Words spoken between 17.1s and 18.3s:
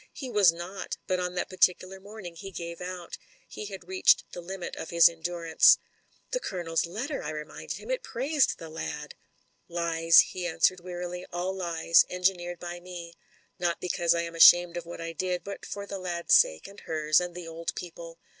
and the old people.